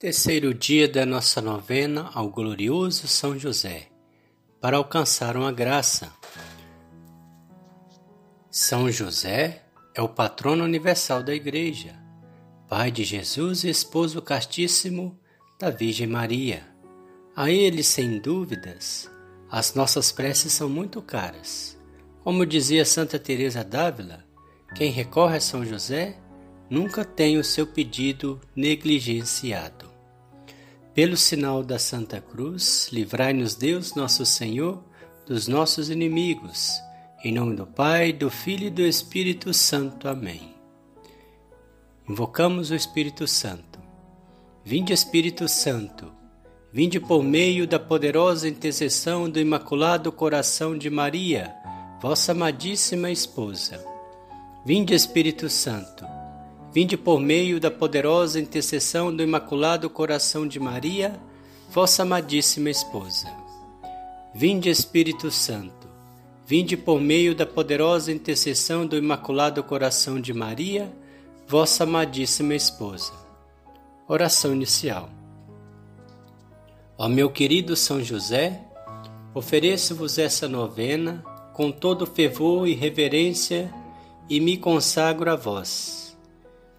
[0.00, 3.88] Terceiro dia da nossa novena ao glorioso São José,
[4.60, 6.12] para alcançar uma graça.
[8.48, 9.64] São José
[9.96, 11.96] é o patrono universal da Igreja,
[12.68, 15.18] pai de Jesus e esposo castíssimo
[15.58, 16.62] da Virgem Maria.
[17.34, 19.10] A ele, sem dúvidas,
[19.50, 21.76] as nossas preces são muito caras.
[22.22, 24.24] Como dizia Santa Teresa d'Ávila,
[24.76, 26.16] quem recorre a São José
[26.70, 29.87] nunca tem o seu pedido negligenciado.
[30.98, 34.82] Pelo sinal da Santa Cruz, livrai-nos Deus, nosso Senhor,
[35.24, 36.72] dos nossos inimigos.
[37.22, 40.08] Em nome do Pai, do Filho e do Espírito Santo.
[40.08, 40.56] Amém.
[42.08, 43.78] Invocamos o Espírito Santo.
[44.64, 46.12] Vinde, Espírito Santo,
[46.72, 51.54] vinde por meio da poderosa intercessão do Imaculado Coração de Maria,
[52.02, 53.80] vossa amadíssima esposa.
[54.66, 56.17] Vinde, Espírito Santo
[56.80, 61.18] Vinde por meio da poderosa intercessão do Imaculado Coração de Maria,
[61.68, 63.26] vossa amadíssima esposa.
[64.32, 65.88] Vinde, Espírito Santo.
[66.46, 70.88] Vinde por meio da poderosa intercessão do Imaculado Coração de Maria,
[71.48, 73.12] vossa amadíssima esposa.
[74.06, 75.10] Oração inicial.
[76.96, 78.62] Ó meu querido São José,
[79.34, 83.68] ofereço-vos essa novena com todo fervor e reverência
[84.30, 86.07] e me consagro a vós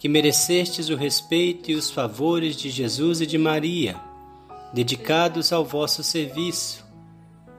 [0.00, 4.00] que merecestes o respeito e os favores de Jesus e de Maria,
[4.72, 6.88] dedicados ao vosso serviço.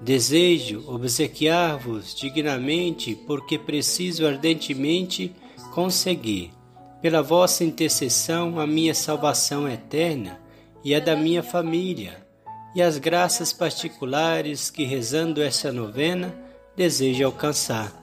[0.02, 5.36] Desejo obsequiar-vos dignamente, porque preciso ardentemente
[5.72, 6.52] conseguir,
[7.00, 10.42] pela vossa intercessão, a minha salvação eterna
[10.84, 12.26] e a da minha família,
[12.74, 16.34] e as graças particulares que, rezando esta novena,
[16.76, 17.94] desejo alcançar.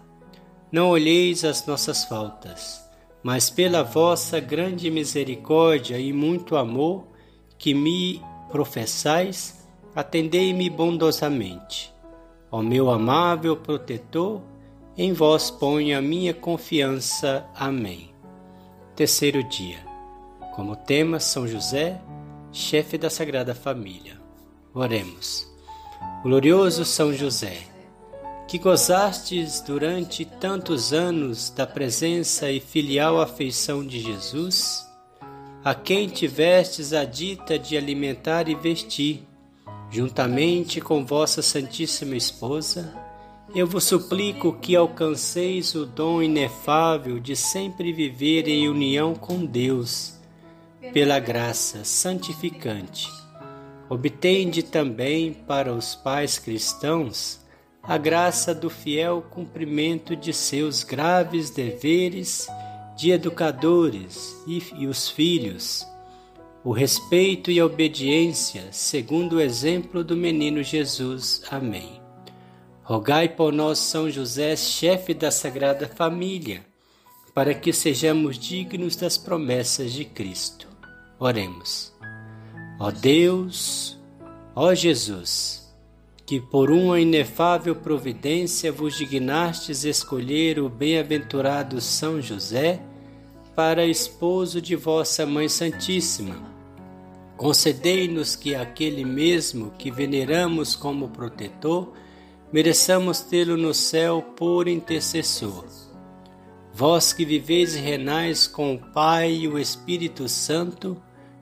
[0.70, 2.88] Não olheis as nossas faltas
[3.22, 7.06] mas pela vossa grande misericórdia e muito amor
[7.58, 11.92] que me professais, atendei-me bondosamente.
[12.50, 14.41] Ó meu amável protetor,
[14.96, 17.46] em vós ponho a minha confiança.
[17.55, 18.11] Amém.
[18.96, 19.78] Terceiro dia.
[20.55, 22.01] Como tema, São José,
[22.51, 24.18] chefe da Sagrada Família.
[24.74, 25.46] Oremos.
[26.23, 27.58] Glorioso São José,
[28.48, 34.89] que gozastes durante tantos anos da presença e filial afeição de Jesus,
[35.63, 39.23] a quem tivestes a dita de alimentar e vestir,
[39.91, 42.95] juntamente com vossa Santíssima Esposa,
[43.55, 50.14] eu vos suplico que alcanceis o dom inefável de sempre viver em união com Deus,
[50.95, 53.11] pela graça santificante.
[53.91, 57.47] Obtende também para os pais cristãos
[57.89, 62.47] a graça do fiel cumprimento de seus graves deveres
[62.95, 65.87] de educadores e, e os filhos,
[66.63, 71.43] o respeito e a obediência, segundo o exemplo do menino Jesus.
[71.51, 71.99] Amém.
[72.83, 76.67] Rogai por nós, São José, chefe da Sagrada Família,
[77.35, 80.69] para que sejamos dignos das promessas de Cristo.
[81.19, 81.91] Oremos.
[82.79, 83.99] Ó Deus,
[84.55, 85.67] ó Jesus,
[86.28, 92.83] que por uma inefável providência vos dignastes escolher o bem-aventurado São José
[93.56, 96.36] para esposo de vossa Mãe Santíssima.
[97.34, 101.94] Concedei-nos que aquele mesmo que veneramos como protetor,
[102.52, 105.64] mereçamos tê-lo no céu por intercessor.
[106.74, 110.95] Vós que viveis e renais com o Pai e o Espírito Santo,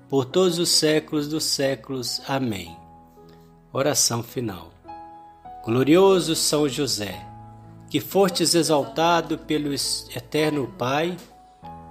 [0.08, 2.22] por todos os séculos dos séculos.
[2.28, 2.76] Amém.
[3.72, 4.75] Oração final.
[5.66, 7.27] Glorioso São José,
[7.91, 9.75] que fostes exaltado pelo
[10.15, 11.16] Eterno Pai,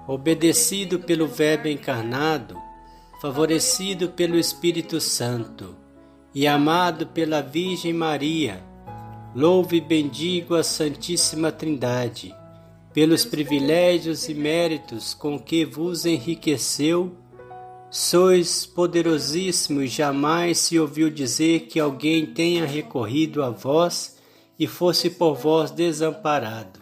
[0.08, 2.58] obedecido pelo Verbo encarnado,
[3.22, 5.76] favorecido pelo Espírito Santo
[6.34, 8.64] e amado pela Virgem Maria,
[9.36, 12.34] louve e bendigo a Santíssima Trindade,
[12.94, 17.14] pelos privilégios e méritos com que vos enriqueceu
[17.90, 24.18] Sois poderosíssimo e jamais se ouviu dizer que alguém tenha recorrido a vós
[24.60, 26.80] e fosse por vós desamparado.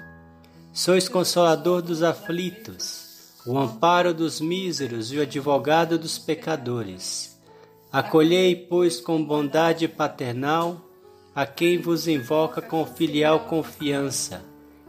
[0.72, 7.40] Sois consolador dos aflitos, o amparo dos míseros e o advogado dos pecadores.
[7.92, 10.82] Acolhei, pois, com bondade paternal
[11.36, 14.44] a quem vos invoca com filial confiança,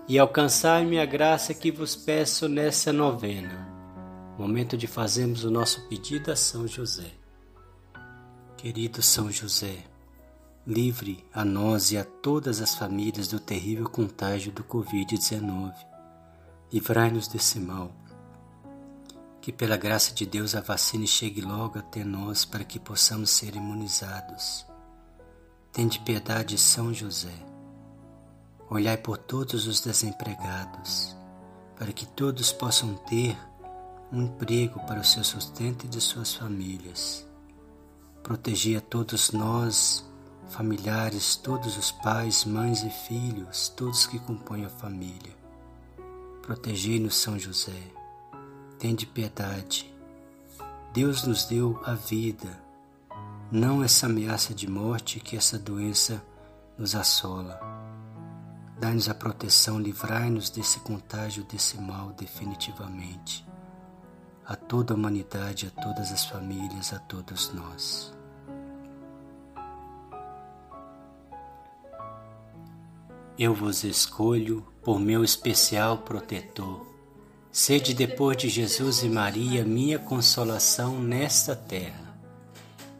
[0.06, 3.73] e alcançai-me a graça que vos peço nessa novena.
[4.36, 7.12] Momento de fazermos o nosso pedido a São José.
[8.56, 9.84] Querido São José,
[10.66, 15.72] livre a nós e a todas as famílias do terrível contágio do Covid-19.
[16.72, 17.92] Livrai-nos desse mal.
[19.40, 23.54] Que pela graça de Deus a vacina chegue logo até nós para que possamos ser
[23.54, 24.66] imunizados.
[25.70, 27.34] Tende piedade, São José.
[28.68, 31.14] Olhai por todos os desempregados,
[31.76, 33.36] para que todos possam ter
[34.14, 37.26] um emprego para o seu sustento e de suas famílias.
[38.22, 40.08] Protegi a todos nós,
[40.48, 45.34] familiares, todos os pais, mães e filhos, todos que compõem a família.
[46.42, 47.92] Protegei-nos, São José
[48.78, 49.90] tende piedade.
[50.92, 52.60] Deus nos deu a vida,
[53.50, 56.22] não essa ameaça de morte que essa doença
[56.76, 57.58] nos assola.
[58.78, 63.46] Dai-nos a proteção, livrai-nos desse contágio, desse mal definitivamente.
[64.46, 68.12] A toda a humanidade, a todas as famílias, a todos nós.
[73.38, 76.94] Eu vos escolho por meu especial protetor
[77.54, 82.12] Sede depois de Jesus e Maria minha consolação nesta terra,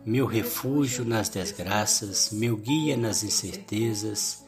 [0.07, 4.45] meu refúgio nas desgraças, meu guia nas incertezas,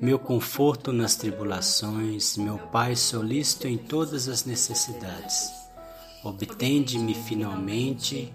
[0.00, 5.57] meu conforto nas tribulações, meu Pai solícito em todas as necessidades.
[6.24, 8.34] Obtende-me finalmente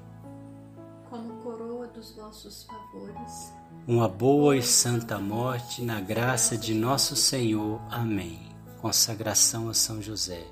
[1.09, 3.53] como coroa dos vossos favores,
[3.85, 7.81] uma boa e santa morte na graça de nosso Senhor.
[7.91, 8.39] Amém.
[8.81, 10.45] Consagração a São José.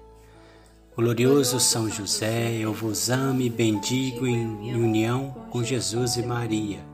[0.94, 6.86] Glorioso São José, eu vos amo e bendigo em união com Jesus e Maria.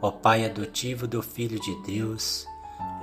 [0.00, 2.46] Ó Pai adotivo do Filho de Deus,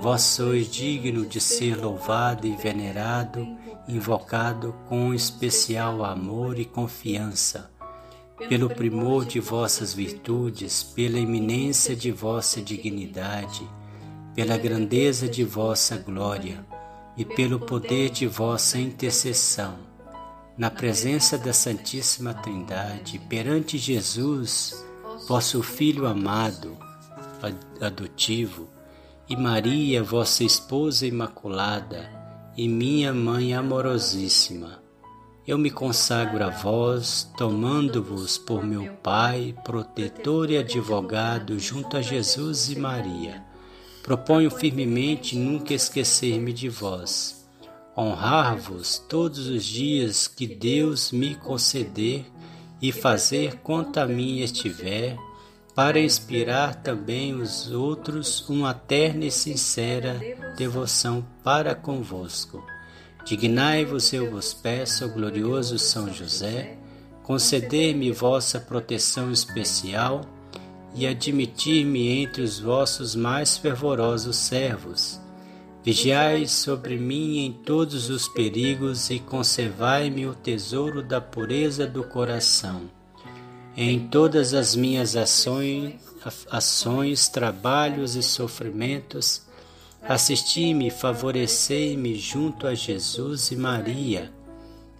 [0.00, 3.46] vós sois digno de ser louvado e venerado,
[3.88, 7.70] invocado com especial amor e confiança,
[8.48, 13.66] pelo primor de vossas virtudes, pela eminência de vossa dignidade,
[14.34, 16.64] pela grandeza de vossa glória
[17.16, 19.78] e pelo poder de vossa intercessão.
[20.58, 24.84] Na presença da Santíssima Trindade, perante Jesus,
[25.26, 26.76] vosso Filho amado,
[27.80, 28.68] adotivo,
[29.28, 32.10] e Maria, vossa esposa imaculada,
[32.56, 34.82] e minha mãe amorosíssima,
[35.46, 42.70] eu me consagro a vós, tomando-vos por meu Pai, protetor e advogado junto a Jesus
[42.70, 43.44] e Maria.
[44.02, 47.36] Proponho firmemente nunca esquecer-me de vós
[47.96, 52.26] honrar-vos todos os dias que Deus me conceder
[52.82, 55.16] e fazer quanto a mim estiver,
[55.76, 60.18] para inspirar também os outros uma terna e sincera
[60.56, 62.64] devoção para convosco.
[63.24, 66.76] Dignai-vos, eu vos peço, glorioso São José,
[67.22, 70.22] conceder-me vossa proteção especial
[70.94, 75.20] e admitir-me entre os vossos mais fervorosos servos
[75.86, 82.95] Vigiai sobre mim em todos os perigos e conservai-me o tesouro da pureza do coração.
[83.76, 85.94] Em todas as minhas ações,
[86.50, 89.42] ações trabalhos e sofrimentos,
[90.02, 94.32] assisti-me, favorecei-me junto a Jesus e Maria,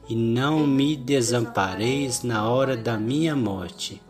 [0.09, 4.03] e não me desampareis na hora da minha morte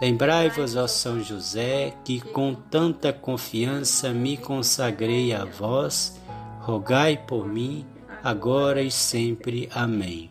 [0.00, 6.20] Lembrai-vos, ó São José, que com tanta confiança me consagrei a vós,
[6.60, 7.84] rogai por mim,
[8.22, 9.68] agora e sempre.
[9.74, 10.30] Amém.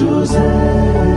[0.00, 1.13] De